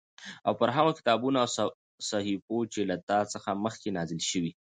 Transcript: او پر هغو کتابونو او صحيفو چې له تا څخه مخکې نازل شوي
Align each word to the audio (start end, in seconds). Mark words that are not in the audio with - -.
او 0.47 0.51
پر 0.59 0.69
هغو 0.75 0.91
کتابونو 0.99 1.37
او 1.43 1.47
صحيفو 2.09 2.57
چې 2.73 2.81
له 2.89 2.95
تا 3.09 3.19
څخه 3.33 3.49
مخکې 3.65 3.89
نازل 3.97 4.19
شوي 4.29 4.51